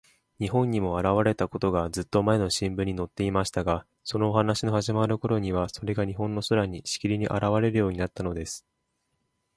[0.39, 8.65] 日本にもあらわれたことが、ずっとまえの新聞にのっていましたが、そのお話のはじまるころには、それが日本の空に、しきりにあらわれるようになったのです。